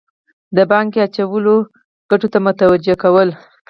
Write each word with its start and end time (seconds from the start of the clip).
د 0.55 0.57
پانګې 0.69 0.99
اچولو 1.05 1.55
ګټو 2.09 2.27
ته 2.33 2.39
متوجه 2.45 2.95
کول. 3.03 3.29